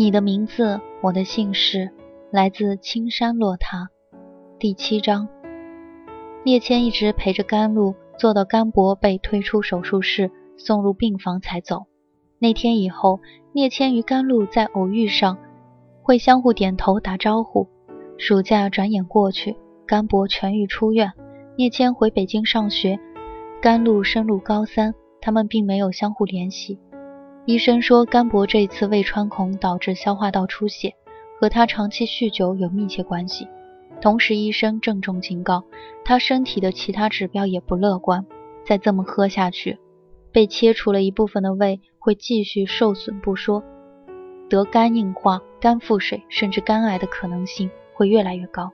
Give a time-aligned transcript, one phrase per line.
[0.00, 1.90] 你的名字，我的姓氏，
[2.30, 3.88] 来自青山落塔。
[4.56, 5.28] 第七章，
[6.44, 11.86] 聂谦一直陪着甘露，做到甘博被推出手术室，送入病房才走。
[12.38, 13.18] 那天以后，
[13.52, 15.36] 聂谦与甘露在偶遇上，
[16.00, 17.66] 会相互点头打招呼。
[18.18, 21.12] 暑假转眼过去，甘博痊愈出院，
[21.56, 23.00] 聂谦回北京上学，
[23.60, 26.78] 甘露升入高三，他们并没有相互联系。
[27.48, 30.94] 医生说，甘博这次胃穿孔导致消化道出血，
[31.40, 33.48] 和他长期酗酒有密切关系。
[34.02, 35.64] 同时，医生郑重警告
[36.04, 38.26] 他，身体的其他指标也不乐观。
[38.66, 39.78] 再这么喝下去，
[40.30, 43.64] 被切除了一部分的胃会继续受损不说，
[44.50, 48.70] 得肝硬化、肝腹水甚至肝癌的可能性会越来越高。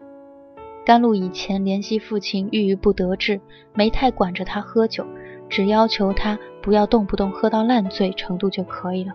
[0.85, 3.41] 甘露以前联系父亲郁郁不得志，
[3.73, 5.07] 没太管着他喝酒，
[5.55, 9.13] 只要求他不要动不动喝到烂醉程度就可以了。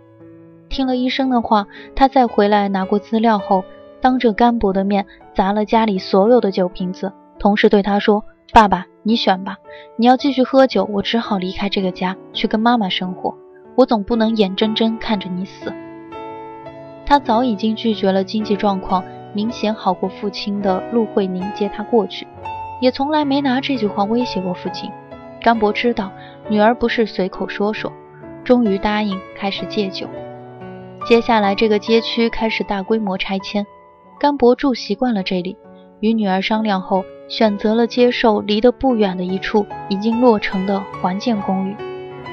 [0.69, 1.67] 听了医生的话，
[1.97, 3.65] 他再回来拿过资料后。
[3.99, 8.23] 当着甘博的面砸了家里所有的酒瓶子，同时对他说
[8.53, 9.57] ：“爸爸，你选吧，
[9.97, 13.35] 你要继续喝酒，我只好离开这个家，去跟妈妈生活。
[13.75, 15.73] 我总不能眼睁睁看着你死。”
[17.05, 22.25] 他早已经拒绝了经济状况明显好过父亲的陆慧宁接他过去，
[22.79, 24.89] 也从来没拿这句话威胁过父亲。
[25.41, 26.11] 甘博知道
[26.49, 27.91] 女儿不是随口说说，
[28.43, 30.07] 终于答应开始戒酒。
[31.05, 33.65] 接下来，这个街区开始大规模拆迁。
[34.19, 35.57] 甘博住习惯了这里，
[36.01, 41.75] 与女儿商量后，选择了接受离得不远的一处已经落成的环建公寓。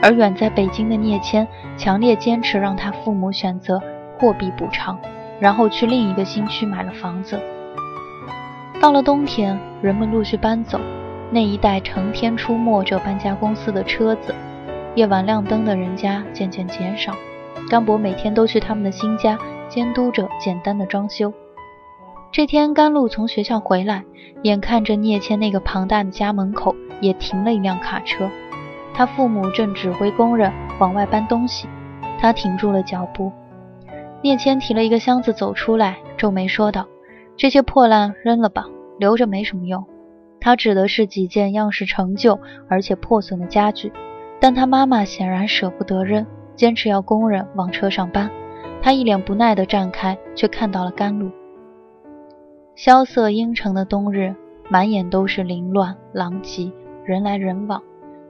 [0.03, 1.47] 而远在北京的聂谦
[1.77, 3.81] 强烈坚持让他父母选择
[4.19, 4.99] 货币补偿，
[5.38, 7.41] 然后去另一个新区买了房子。
[8.81, 10.78] 到了冬天，人们陆续搬走，
[11.31, 14.34] 那一带成天出没着搬家公司的车子，
[14.94, 17.14] 夜晚亮灯的人家渐渐减少。
[17.69, 19.37] 甘博每天都去他们的新家
[19.69, 21.32] 监督着简单的装修。
[22.31, 24.04] 这天，甘露从学校回来，
[24.42, 28.31] 眼看着聂谦那个庞大的家门口也停了一辆卡车，
[28.94, 31.66] 他父母正指挥工人往外搬东西，
[32.20, 33.32] 他停住了脚步。
[34.22, 36.87] 聂谦提了一个箱子走出来，皱眉说道
[37.37, 38.66] ：“这些破烂扔了吧，
[38.98, 39.84] 留着没什么用。”
[40.46, 43.92] 他指的是几件样式陈旧而且破损的家具，
[44.40, 46.24] 但他妈妈显然舍不得扔，
[46.54, 48.30] 坚持要工人往车上搬。
[48.80, 51.32] 他一脸不耐地站开，却看到了甘露。
[52.76, 54.36] 萧瑟阴沉的冬日，
[54.70, 56.70] 满眼都是凌乱狼藉，
[57.04, 57.82] 人来人往。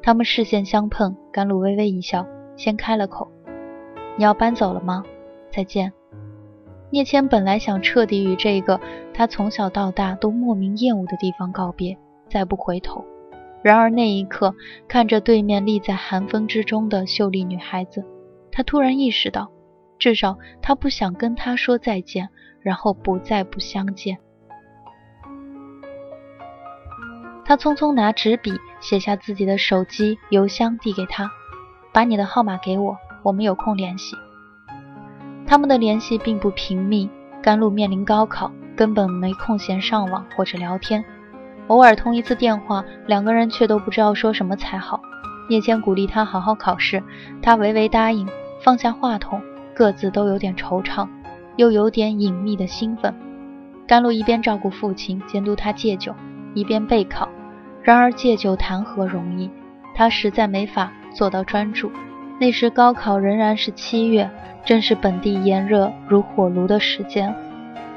[0.02, 3.30] 他们视线相碰，甘露微微一笑，先开了口
[4.16, 5.04] ：“你要搬走了吗？
[5.50, 5.92] 再见。”
[6.88, 8.80] 聂谦本来想彻底与这个
[9.12, 11.98] 他从小到大都莫名厌恶的地方告别，
[12.28, 13.04] 再不回头。
[13.62, 14.54] 然而那一刻，
[14.86, 18.04] 看着对面立在寒风之中的秀丽女孩子，
[18.52, 19.50] 他突然意识到，
[19.98, 22.28] 至少他不想跟她说再见，
[22.60, 24.18] 然后不再不相见。
[27.44, 31.30] 他匆匆拿纸笔写下自己的手机邮箱，递给他，
[31.92, 34.16] 把你的号码给我，我们有空联系。
[35.46, 37.08] 他们的联系并不频密，
[37.40, 41.04] 甘露面临高考，根本没空闲上网或者聊天，
[41.68, 45.00] 偶尔通一次电话，两个人却都不知道说什么才好。
[45.48, 47.02] 叶谦鼓励他好好考试，
[47.42, 48.28] 他唯唯答应，
[48.62, 49.40] 放下话筒，
[49.74, 51.08] 各自都有点惆怅，
[51.56, 53.14] 又有点隐秘的兴奋。
[53.86, 56.14] 甘露一边照顾父亲，监督他戒酒，
[56.54, 57.28] 一边备考。
[57.82, 59.48] 然而戒酒谈何容易，
[59.94, 61.90] 他实在没法做到专注。
[62.40, 64.28] 那时高考仍然是七月，
[64.64, 67.34] 正是本地炎热如火炉的时间。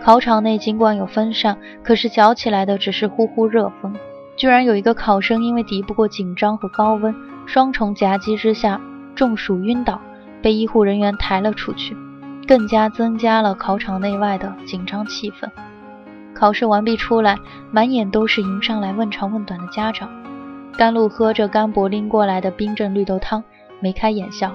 [0.04, 3.94] 考场内尽管有风扇，可是搅起来的只是呼呼热风。
[4.36, 7.14] 居然有一个考生因为敌不过紧张和高温，
[7.46, 8.80] 双重夹击之下
[9.14, 10.00] 中暑晕倒，
[10.42, 11.96] 被医护人员抬了出去，
[12.48, 15.50] 更加增加了考场内外的紧张气氛。
[16.34, 17.38] 考试完毕出来，
[17.70, 20.10] 满眼都是迎上来问长问短的家长。
[20.78, 23.44] 甘露喝着甘博拎过来的冰镇绿豆汤，
[23.82, 24.54] 眉开眼笑。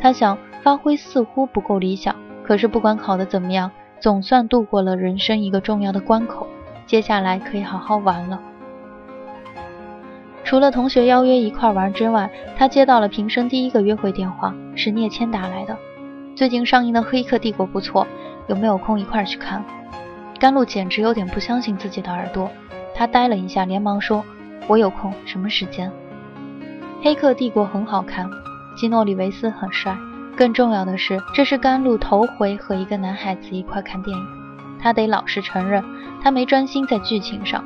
[0.00, 3.70] 他想，发挥似乎不够理想，可是不管考得怎么样，
[4.00, 6.46] 总算度过了人生一个重要的关口，
[6.86, 8.40] 接下来可以好好玩了。
[10.42, 15.76] 除了同学邀约一块玩之外，他接到了平生第一个约会电话，是聂谦打来的。
[16.34, 18.06] 最近上映的《黑客帝国》不错，
[18.48, 19.62] 有没有空一块去看？
[20.38, 22.50] 甘露简直有点不相信自己的耳朵，
[22.94, 24.24] 他呆了一下，连忙说
[24.66, 25.90] ：“我有空，什么时间？”
[27.02, 28.28] 《黑客帝国》很好看，
[28.76, 29.94] 基诺里维斯很帅，
[30.40, 34.26] 更重要的是，这是甘露头回和一个男孩子一块看电影。
[34.78, 35.84] 他得老实承认，
[36.22, 37.62] 他没专心在剧情上。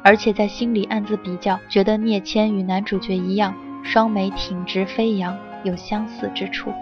[0.00, 3.52] 而且在心里暗自比较，觉得聂谦与男主角一样，
[3.82, 6.72] 双眉挺直飞扬，有相似之处。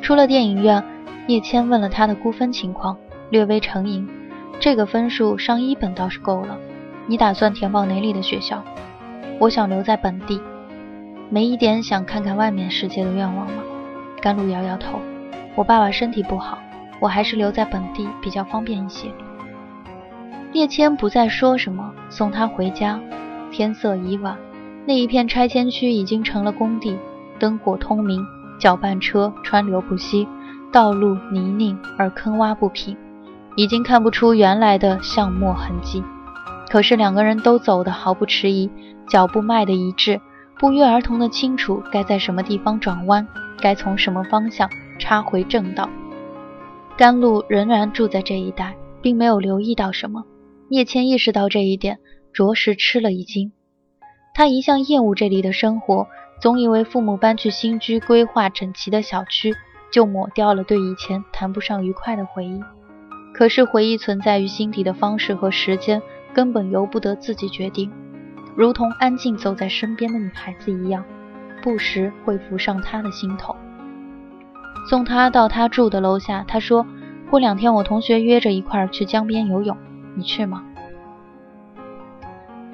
[0.00, 0.82] 出了电影院，
[1.26, 2.96] 聂谦问了他的估分情况，
[3.28, 4.08] 略微沉吟
[4.58, 6.56] ：“这个分数上一本倒是够了。
[7.06, 8.64] 你打算填报哪里的学校
[9.38, 10.40] ？”“我想留在本地，
[11.30, 13.62] 没一点想看看外面世界的愿望吗？”
[14.20, 15.00] 甘露摇摇头
[15.54, 16.58] ：“我爸爸身体不好，
[17.00, 19.08] 我还是留在本地比较方便一些。”
[20.52, 22.98] 叶谦不再说什么，送他回家。
[23.50, 24.36] 天色已晚，
[24.86, 26.96] 那一片拆迁区已经成了工地，
[27.38, 28.24] 灯火通明，
[28.58, 30.26] 搅拌车川流不息，
[30.72, 32.96] 道路泥泞而坑洼不平，
[33.56, 36.02] 已经看不出原来的巷陌痕迹。
[36.70, 38.70] 可是两个人都走得毫不迟疑，
[39.08, 40.20] 脚步迈得一致，
[40.58, 43.26] 不约而同地清楚该在什么地方转弯，
[43.60, 44.68] 该从什么方向
[44.98, 45.88] 插回正道。
[46.96, 50.24] 甘露仍然住在这一带，并没有留意到什么。
[50.68, 51.98] 叶谦意识到这一点，
[52.32, 53.52] 着实吃了一惊。
[54.34, 56.08] 他一向厌恶这里的生活，
[56.40, 59.54] 总以为父母搬去新居、规划整齐的小区，
[59.92, 62.60] 就抹掉了对以前谈不上愉快的回忆。
[63.32, 66.02] 可是回忆存在于心底的方式和时间，
[66.34, 67.90] 根本由不得自己决定，
[68.58, 71.04] 如同安静走在身边的女孩子一样，
[71.62, 73.54] 不时会浮上他的心头。
[74.90, 76.84] 送他到他住的楼下，他说
[77.30, 79.76] ：“过两天我同学约着一块儿去江边游泳。”
[80.16, 80.64] 你去吗？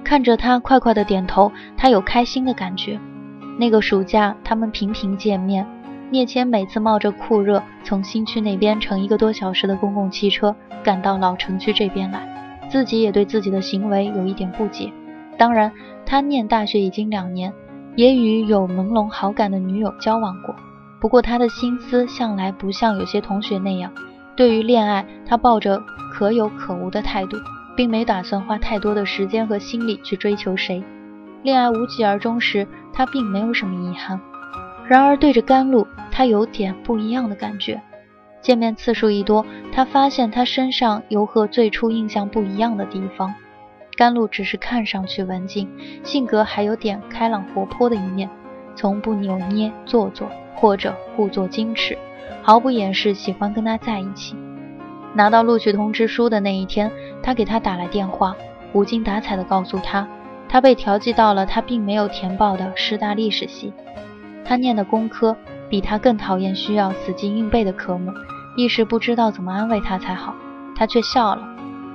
[0.03, 2.99] 看着他快快的点头，他有开心的感觉。
[3.59, 5.67] 那个暑假，他们频频见面。
[6.09, 14.91] 聂谦每次冒着酷热，从新区那边乘一个多小时的公共汽车赶到老城区这边来，自己也对自己的行为有一点不解。
[15.37, 15.73] 当然，
[16.07, 17.53] 他念大学已经两年，
[17.97, 20.55] 也与有朦胧好感的女友交往过。
[21.01, 23.93] 不过，他的心思向来不像有些同学那样。
[24.37, 25.83] 对于恋爱，他抱着
[26.13, 27.37] 可有可无的态度，
[27.77, 30.83] 并没打算花太多的时间和心力去追求谁。
[31.43, 34.21] 恋爱无疾而终时，他并没有什么遗憾。
[34.89, 37.81] 然而对着甘露，他有点不一样的感觉。
[38.41, 43.35] 见面次数一多，他发现他身上有和最初印象不一样的地方。
[43.97, 45.69] 甘露只是看上去文静，
[46.03, 48.29] 性格还有点开朗活泼的一面，
[48.75, 51.97] 从不扭捏做作或者故作矜持。
[52.43, 54.37] 毫不掩饰喜欢跟他在一起。
[55.15, 56.91] 拿到录取通知书的那一天，
[57.23, 58.35] 他给他打来电话，
[58.73, 60.07] 无精打采地告诉他，
[60.49, 63.73] 他被调剂到了他并没有填报的师大历史系。
[64.45, 65.35] 他念的工科
[65.71, 68.13] 比他更讨厌需要死记硬背的科目，
[68.57, 70.35] 一时不知道怎么安慰他才好。
[70.77, 71.49] 他却笑了。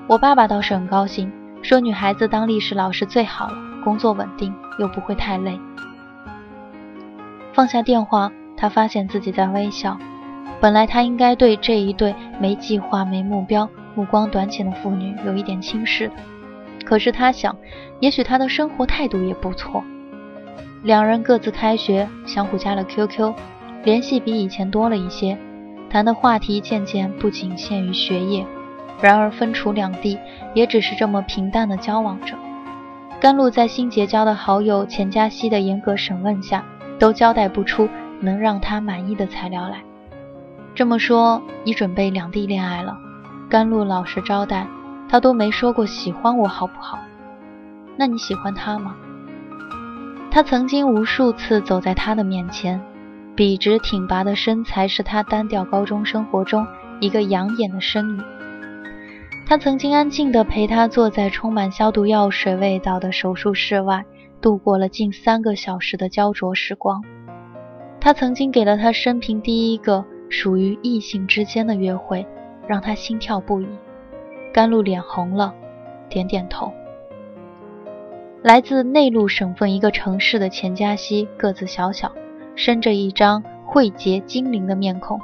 [0.08, 5.60] 我爸爸倒是很高兴，说女孩子当历史老师最好了，工作稳定又不会太累。
[7.54, 9.98] 放下电话，他发现自己在微笑。
[10.62, 16.16] 本来他应该对这一对没计划、没目标、目光短浅的父女有一点轻视的，
[16.86, 17.56] 可是他想，
[18.00, 19.84] 也许他的生活态度也不错。
[20.84, 23.34] 两人各自开学，相互加了 QQ，
[23.84, 25.38] 联系比以前多了一些，
[25.89, 28.46] 谈的话题渐渐不仅限于学业。
[29.01, 30.18] 然而分处两地，
[30.53, 32.36] 也只是这么平淡的交往着。
[33.20, 36.63] 甘露在新结交的好友钱嘉熙的严格审问下，
[36.98, 37.89] 都交代不出
[38.20, 39.82] 能让他满意的材料来。
[40.75, 42.98] 这么说，你准备两地恋爱了？
[43.50, 44.68] 甘露老实招待，
[45.10, 47.00] 他都没说过喜欢我，好不好？
[47.98, 48.96] 那你喜欢他吗？
[50.32, 52.79] 他曾经无数次走在他的面前，
[53.36, 56.65] 笔直挺拔的身材是他单调高中生活中
[57.01, 58.24] 一个养眼的身影。
[59.50, 64.06] 他曾经安静地陪他坐在充满消毒药水味道的手术室外，
[64.39, 67.03] 度过了近三个小时的焦灼时光。
[68.00, 70.06] 他曾经给了他生平第一个。
[70.29, 72.24] 属于异性之间的约会，
[72.68, 73.68] 让他心跳不已。
[74.53, 75.56] 甘露脸红了，
[76.08, 76.72] 点点头。
[78.44, 82.12] 来自内陆省份一个城市的钱嘉熙，个子小小，
[82.53, 85.20] 生着一张慧洁精灵的面孔，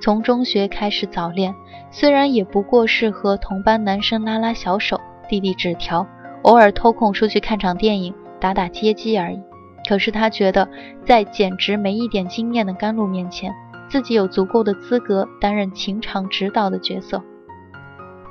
[0.00, 1.54] 从中学开始早恋，
[1.90, 6.06] 虽然也不过是和同班男生拉拉小手、递递纸条，
[6.42, 9.40] 偶尔偷空出去看场电影、打打街机而已。
[9.88, 10.68] 可是他觉得，
[11.04, 13.52] 在简直没一点经验的甘露面前，
[13.88, 17.22] 自己有足够的资格担任情场指导的角色。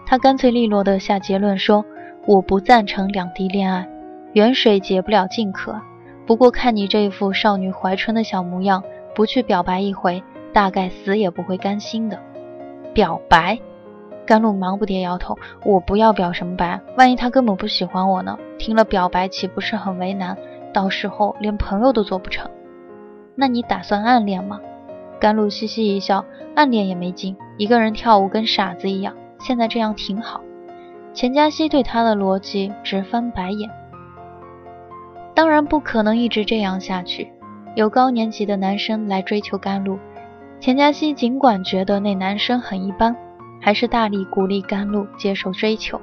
[0.06, 1.86] 他干脆利落地下结论说
[2.28, 3.88] ：“我不赞成两地恋爱，
[4.34, 5.80] 远水解不了近渴。
[6.26, 8.84] 不过看你这一副少女怀春的小模样，
[9.16, 12.20] 不去表白一回，大概死也不会甘心的。”
[12.94, 13.60] 表白？
[14.26, 18.38] 甘露忙不迭摇头：“我不要表什么白，万一他根本不喜欢我呢？
[18.58, 20.38] 听了表白岂不是很为难？
[20.74, 22.50] 到时候连朋友都做不成。
[23.36, 24.62] 那你打算暗恋吗？”
[25.20, 26.24] 甘露嘻嘻一笑
[26.56, 30.42] ：“暗恋也没劲，一个人跳舞跟傻子一样。”现在这样挺好。
[31.14, 33.70] 钱嘉熙对他的逻辑直翻白眼。
[35.34, 37.32] 当然不可能一直这样下去。
[37.76, 40.00] 有高年级的男生来追求甘露，
[40.64, 43.14] 钱嘉熙尽管觉得那男生很一般，
[43.60, 46.00] 还是大力鼓励甘露接受追求。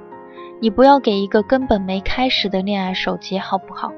[0.60, 3.90] 你不要给一个根本没开始的恋爱守节，好不好？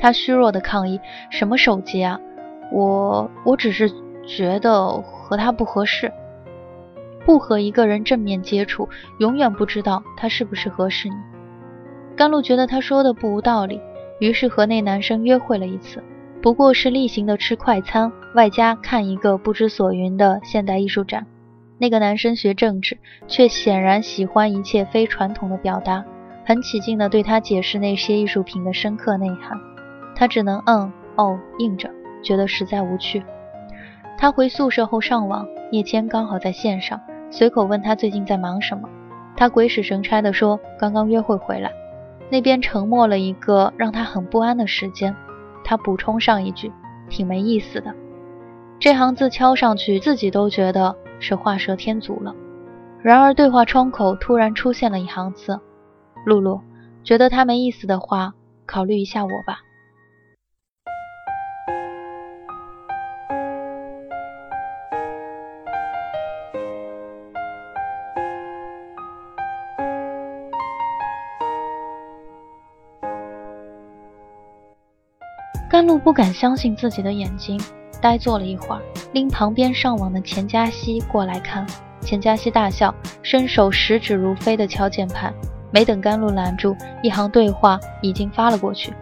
[0.00, 0.98] 他虚弱的抗议
[1.30, 2.18] ：“什么守节啊？
[2.72, 3.88] 我我只是
[4.26, 6.12] 觉得和他不合适。”
[7.24, 8.88] 不和一个人正面接触，
[9.20, 11.14] 永远不知道他是不是合适你。
[12.16, 13.80] 甘露觉得他说的不无道理，
[14.18, 16.02] 于是和那男生约会了一次，
[16.42, 21.26] 不过是例行的吃快餐，外加看一个不知所云的现代艺术展。
[21.78, 26.04] 那个男生学政治，却显然喜欢一切非传统的表达，
[26.44, 29.58] 很起劲地对他解释那些艺术品的深刻内涵。
[30.14, 31.90] 他只能嗯哦应着，
[32.22, 33.22] 觉得实在无趣。
[34.16, 37.00] 他回宿舍后上网，叶谦刚好在线上。
[37.30, 38.88] 随口问他最近在忙什么，
[39.36, 41.72] 他鬼使神差地说刚刚约会回来。
[42.30, 45.14] 那边沉默了一个让他很不安的时间，
[45.64, 46.70] 他补充上一句，
[47.08, 47.92] 挺没意思的。
[48.82, 52.34] 这行字敲上去，自己都觉得是画蛇添足了。
[53.00, 55.60] 然而对话窗口突然出现了一行字：
[56.26, 56.60] 露露，
[57.04, 58.34] 觉得他没意思的话，
[58.66, 59.60] 考虑一下我吧。
[75.72, 77.58] 甘露不敢相信自己的眼睛，
[77.98, 78.82] 呆坐了一会儿，
[79.14, 81.66] 拎旁边上网的钱嘉熙过来看。
[82.02, 85.32] 钱嘉熙大笑，伸手食指如飞的敲键盘。
[85.70, 88.92] 没等甘露拦住，一行对话已经发了过去：“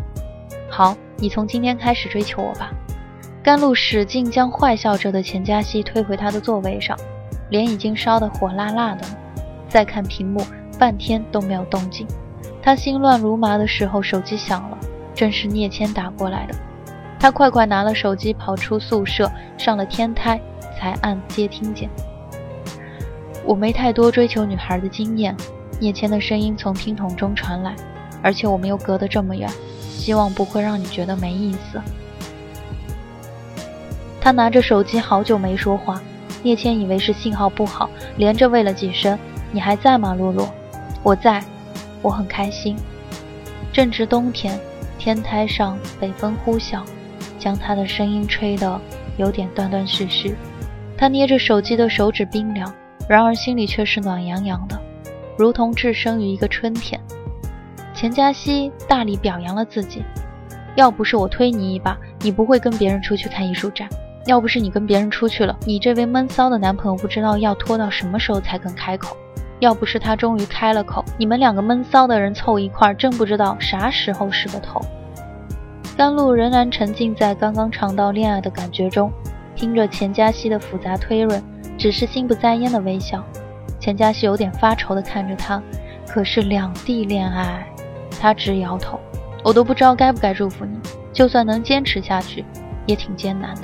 [0.71, 2.71] 好，你从今天开始追求我吧。”
[3.43, 6.97] 甘露使劲将坏笑着的钱嘉熙推回他的座位上，
[7.49, 9.05] 脸已经烧得火辣辣的。
[9.69, 10.41] 再看屏幕，
[10.79, 12.07] 半天都没有动静。
[12.63, 14.79] 他心乱如麻的时候，手机响了。
[15.21, 16.55] 正是聂谦打过来的，
[17.19, 20.41] 他快快拿了手机，跑出宿舍，上了天台，
[20.79, 21.91] 才按接听键。
[23.45, 25.37] 我没太多追求女孩的经验，
[25.79, 27.77] 聂谦的声音从听筒中传来，
[28.23, 29.47] 而且我们又隔得这么远，
[29.91, 31.79] 希望不会让你觉得没意思。
[34.23, 36.01] 他拿着手机，好久没说话。
[36.43, 39.19] 聂谦以为是信号不好，连着喂了几声
[39.53, 40.49] ：“你还在吗，洛洛
[41.05, 41.45] ？”“我在，
[42.01, 42.75] 我很开心。”
[43.71, 44.59] 正值冬天。
[45.01, 46.83] 天台上北风呼啸，
[47.39, 48.79] 将他的声音吹得
[49.17, 50.37] 有点断断续续。
[50.95, 52.71] 他捏着手机的手指冰凉，
[53.09, 54.79] 然而心里却是暖洋洋的，
[55.39, 57.01] 如同置身于一个春天。
[57.95, 60.03] 钱嘉熙大力表扬了自己
[60.77, 63.89] ：“要不是我推你一把，你不会跟别人出去看艺术展；
[64.27, 69.17] 要不是你跟别人出去了，你这位闷骚的男朋友不知道要拖到什么时候才肯开口；
[69.61, 74.81] 要不是他终于开了口，你们两个闷骚的人凑一块儿，真不知道啥时候是个头。”
[75.97, 79.13] 甘露仍然沉浸在刚刚尝到恋爱的感觉中，
[79.55, 81.43] 听着钱嘉熙的复杂推论，
[81.77, 83.23] 只是心不在焉的微笑。
[83.79, 85.63] 钱嘉熙有点发愁地看着他，
[86.09, 87.67] 可是两地恋爱，
[88.19, 88.99] 他直摇头。
[89.45, 90.79] 我都不知道该不该祝福你，
[91.13, 92.45] 就算能坚持下去，
[92.87, 93.63] 也挺艰难的。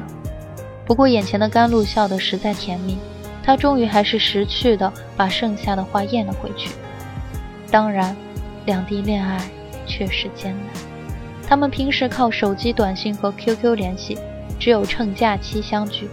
[0.84, 2.98] 不过眼前的甘露笑得实在甜蜜，
[3.46, 6.74] 他终于还是识趣的把剩下的话咽了回去。
[7.70, 8.16] 当然，
[8.64, 9.40] 两地恋爱
[9.86, 10.66] 确实艰难。
[11.46, 14.18] 他们平时靠手机短信和 QQ 联系，
[14.58, 16.08] 只有趁假期相聚。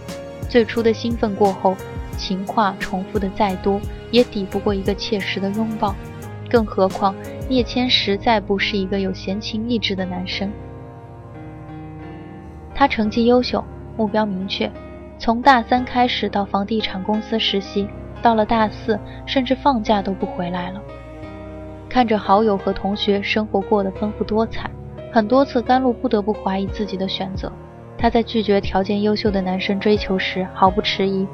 [0.48, 1.76] 最初的兴奋过后，
[2.16, 3.80] 情话重复的再多，
[4.12, 5.92] 也抵不过一个切实的拥抱。
[6.48, 7.12] 更何况
[7.48, 10.52] 聂谦实在不是一个有闲情逸致的男生。
[12.72, 13.64] 他成绩优秀，
[13.96, 14.70] 目标明确，
[15.24, 17.88] 从大三开始到房地产公司实习，
[18.20, 20.82] 到了大四甚至放假都不回来了。
[21.88, 24.68] 看着好友和同学生活过得丰富多彩。
[25.10, 27.50] 很多次，甘露不得不怀疑自己的选择。
[27.96, 31.26] 他在拒绝条件优秀的男生追求时毫不迟疑，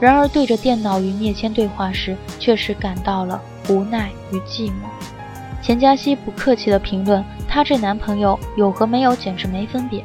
[0.00, 4.72] 然而对着电脑与聂谦对话时，确实感到了无奈与寂寞。
[5.60, 10.02] 钱嘉熙不客气地评论：“她这男朋友有和没有简直没分别。”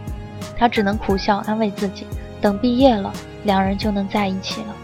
[0.60, 2.06] 她只能苦笑安慰自己，
[2.42, 4.76] 等毕业了，两人就能在一起了。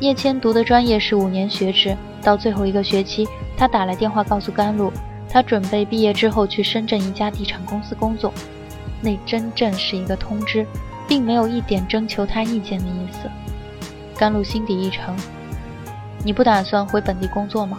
[0.00, 4.92] 叶谦读的专业是五年学制，到最后一个学期，他打来电话告诉甘露，
[5.28, 8.32] 他准备毕业之后去深圳一家地产公司工作。
[9.02, 10.66] 那真正是一个通知，
[11.06, 13.30] 并没有一点征求他意见的意思。
[14.16, 15.14] 甘露心底一沉
[16.24, 17.78] ：“你不打算回本地工作吗？”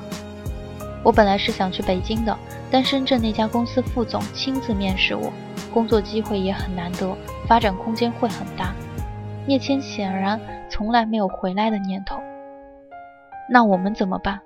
[1.03, 2.37] 我本来是想去北京的，
[2.69, 5.33] 但深圳那家公司副总亲自面试我，
[5.73, 7.15] 工作机会也很难得，
[7.47, 8.73] 发展空间会很大。
[9.47, 12.21] 聂谦显然从来没有回来的念头。
[13.49, 14.39] 那我们怎么办？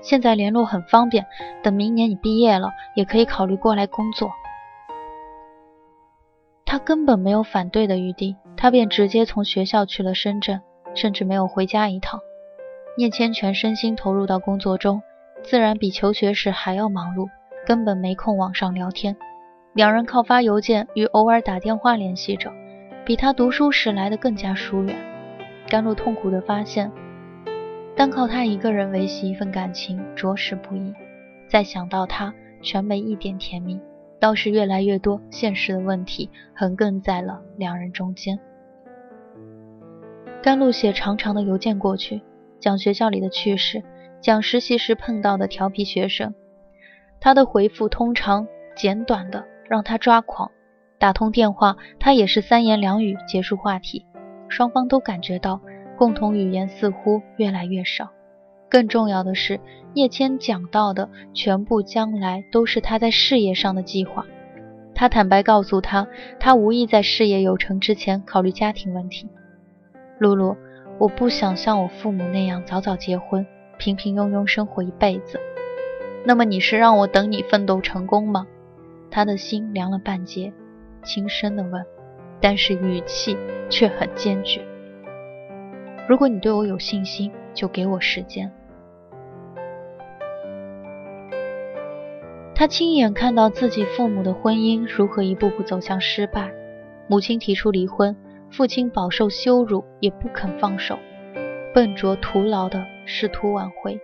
[0.00, 1.26] 现在联络很方便，
[1.62, 4.30] 等明年你毕业了，也可以考虑过来工作。
[6.66, 10.60] 他根本没有反对的余地，他便直接从学校去了深圳，
[10.94, 12.20] 甚至没有回家一趟。
[12.98, 15.02] 聂谦全身心投入到工作中，
[15.42, 17.28] 自然比求学时还要忙碌，
[17.66, 19.16] 根本没空网上聊天。
[19.72, 22.50] 两人靠发邮件与偶尔打电话联系着。
[23.04, 24.96] 比他读书时来的更加疏远，
[25.68, 26.90] 甘露痛苦地发现，
[27.94, 30.94] 单靠他一个人维系一份感情着实不易。
[31.46, 32.32] 再想到他，
[32.62, 33.78] 全没一点甜蜜，
[34.18, 38.40] 倒是越来越多现实的问题横亘在了两人中间。
[40.42, 42.22] 甘露写长长的邮件过去，
[42.58, 43.82] 讲学校里的趣事，
[44.22, 46.34] 讲实习时碰到的调皮学生。
[47.20, 50.50] 他的回复通常简短的让他抓狂。
[51.04, 54.06] 打通电话，他也是三言两语结束话题，
[54.48, 55.60] 双方都感觉到
[55.98, 58.08] 共同语言似乎越来越少。
[58.70, 59.60] 更重要的是，
[59.92, 64.24] 叶谦讲到的全部将来都是他在事业上的计划。
[64.94, 66.06] 他坦白告诉他，
[66.40, 69.28] 他无意在事业有成之前考虑家庭问题。
[70.18, 70.56] 露露，
[70.96, 75.38] 我不想像我父母那样早早结婚，平平庸庸生活一辈子。
[76.24, 78.46] 那么你是让我等你奋斗成功吗？
[79.10, 80.50] 他的心凉了半截。
[81.04, 81.84] 轻声地问，
[82.40, 83.36] 但是语气
[83.70, 84.60] 却很坚决。
[86.08, 88.50] 如果你对我有信心，就给我时间。
[92.54, 96.52] 他亲眼看到自己父母的婚姻如何一步步走向失败，
[97.08, 98.16] 母亲提出离婚，
[98.50, 100.98] 父亲饱受羞辱也不肯放手，
[101.74, 103.98] 笨拙徒劳地试图挽回，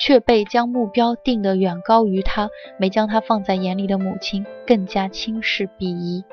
[0.00, 6.24] 却被将目标定得远高于他，没将他放在眼里的母亲更加轻视鄙夷。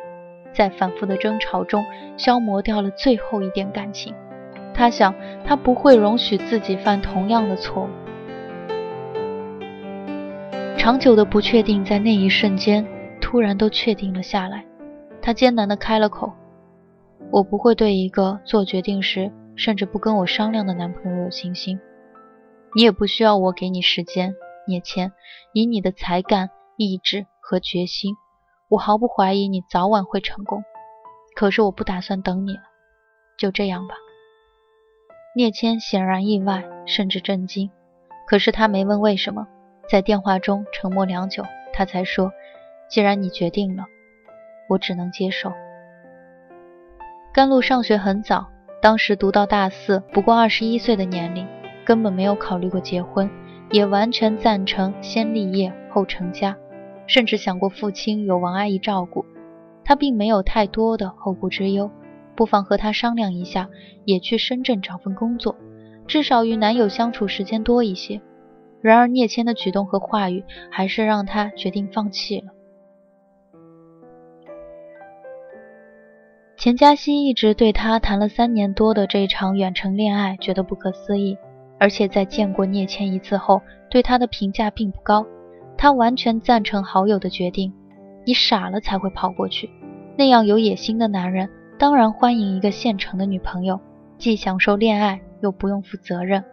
[0.54, 1.86] 在反复的争吵中，
[2.18, 4.14] 消磨掉了最后一点感情。
[4.74, 5.14] 他想，
[5.46, 7.90] 他不会容许自己犯同样的错误。
[10.78, 12.88] 长久的不确定在那一瞬间
[13.20, 14.66] 突然都确定了下来。
[15.22, 16.32] 他艰难地开了口
[17.30, 21.78] ：“我不会对一个做决定时甚至不跟我商量的男朋友有信心。
[22.74, 24.34] 你也不需要我给你时间，
[24.66, 25.12] 聂谦，
[25.54, 28.16] 以你的才干、意志和决心。”
[28.70, 30.64] 我毫不怀疑你早晚会成功，
[31.36, 32.62] 可是我不打算等你了，
[33.36, 33.96] 就这样吧。
[35.36, 37.72] 聂谦显然意外，甚至震惊，
[38.28, 39.48] 可是他没问为什么。
[39.90, 42.32] 在电话中沉默良久，他才说
[42.88, 43.86] ：“既然你决定了，
[44.70, 45.52] 我只能接受。”
[47.34, 48.52] 甘露上学很早，
[48.84, 51.48] 当时读到大四，不过二十一岁的年龄，
[51.84, 53.28] 根本没有考虑过结婚，
[53.72, 56.56] 也完全赞成先立业后成家。
[57.10, 59.26] 甚至想过父亲有王阿姨照顾，
[59.84, 61.90] 她并没有太多的后顾之忧，
[62.36, 63.68] 不妨和他商量一下，
[64.06, 65.56] 也去深圳找份工作，
[66.06, 68.22] 至少与男友相处时间多一些。
[68.80, 72.54] 然而聂谦的举动和话语，还是让他决定放弃了。
[76.56, 81.38] 钱嘉熙一直对他谈了三年多的这场远程恋爱觉得不可思议，
[81.80, 85.26] 而且在见过聂谦一次后，对他的评价并不高。
[85.82, 87.72] 他完全赞成好友的决定，
[88.26, 89.70] 你傻了才会跑过去。
[90.18, 93.80] 那样有野心的男人，当然欢迎一个现成的女朋友，
[94.18, 96.44] 既享受恋爱又不用负责任。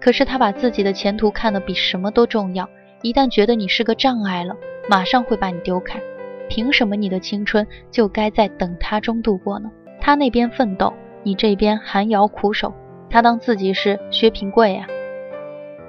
[0.00, 2.68] 可是他把自己的前途看得比什么都重要，
[3.02, 4.56] 一旦觉得你是个障碍了，
[4.90, 6.00] 马上会把你丢开。
[6.48, 9.70] 凭什么你的青春就该在等他中度过呢？
[10.00, 10.92] 他那边奋斗，
[11.22, 12.74] 你这边寒窑苦守，
[13.08, 14.88] 他当自己是薛平贵呀？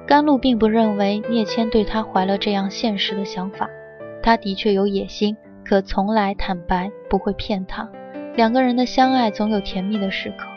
[0.05, 3.69] 甘露并不认为聂谦对他怀了这样现实的想法，
[4.21, 7.89] 他的确有野心，可从来坦白不会骗他。
[8.35, 10.47] 两个人的相爱总有甜蜜的时刻，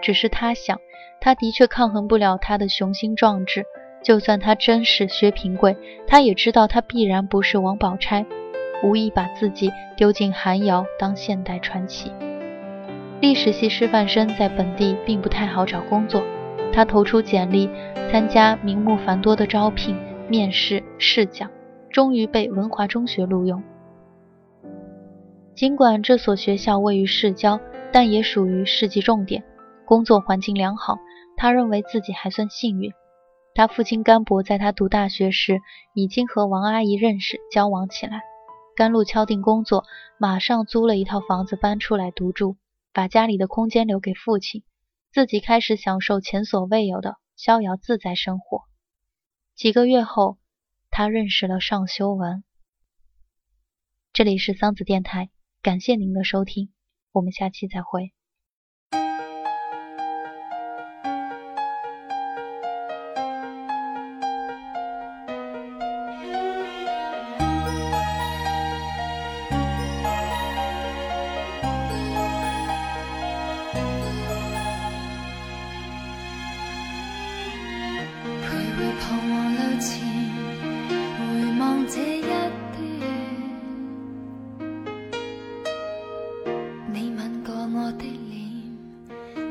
[0.00, 0.78] 只是他想，
[1.20, 3.64] 他的确抗衡不了他的雄心壮志。
[4.02, 5.74] 就算他真是薛平贵，
[6.06, 8.26] 他也知道他必然不是王宝钗，
[8.84, 12.12] 无意把自己丢进寒窑当现代传奇。
[13.20, 16.22] 历史系师范生在本地并不太好找工作，
[16.74, 17.70] 他投出简历
[18.10, 19.96] 参加名目繁多的招聘、
[20.28, 21.48] 面试、试讲，
[21.88, 23.62] 终于被文华中学录用。
[25.54, 27.60] 尽管这所学校位于市郊，
[27.92, 29.44] 但也属于市级重点，
[29.84, 30.98] 工作环境良好，
[31.36, 32.92] 他认为自己还算幸运。
[33.54, 35.60] 他父亲甘博在他读大学时
[35.94, 38.22] 已经和王阿姨认识，交往起来。
[38.74, 39.84] 甘露敲定工作，
[40.18, 42.56] 马上租了一套房子搬出来独住，
[42.92, 44.64] 把家里的空间留给父亲，
[45.14, 48.64] 自己开始享受前所未有的逍遥自在生活。
[49.54, 50.38] 几个月后，
[50.90, 52.42] 他认识了尚修文。
[54.12, 55.30] 这里是桑子电台。
[55.62, 56.72] 感谢您的收听，
[57.12, 58.12] 我们下期再会。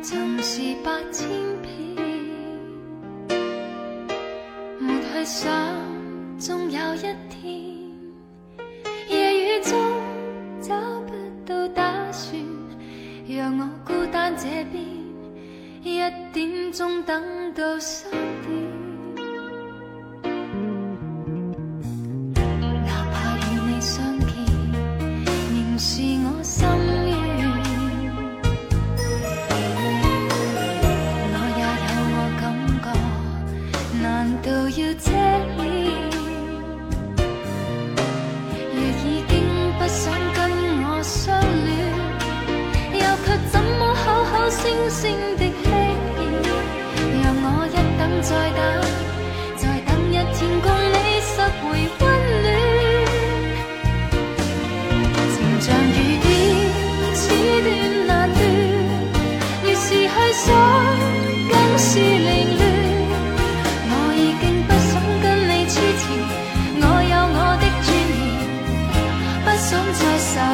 [0.03, 1.29] 曾是百千
[1.61, 1.71] 遍，
[4.77, 5.49] 没去想，
[6.37, 7.71] 终有一天，
[9.07, 9.79] 夜雨中
[10.61, 10.75] 找
[11.07, 11.13] 不
[11.45, 12.35] 到打算，
[13.29, 14.83] 让我孤单这边，
[15.81, 16.01] 一
[16.33, 18.11] 点钟等到三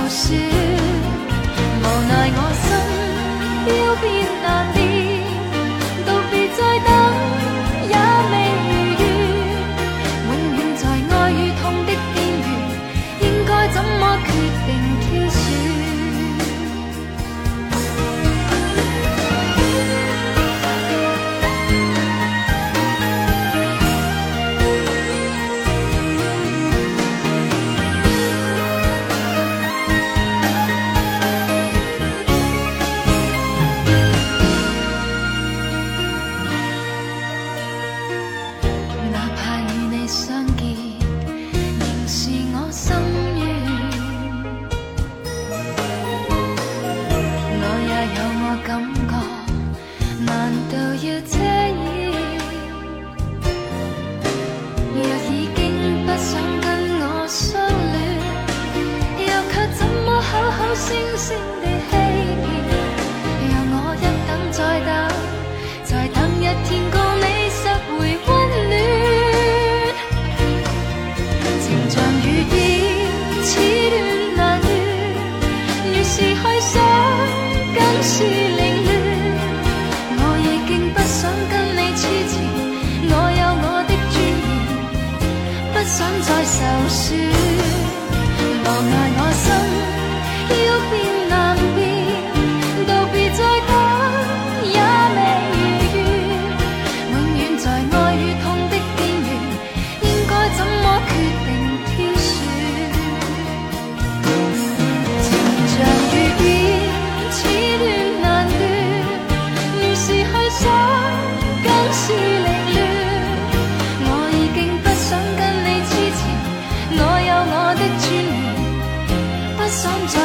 [0.09, 0.58] 点。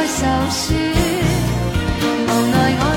[0.06, 0.74] 愁绪
[2.26, 2.93] 无奈我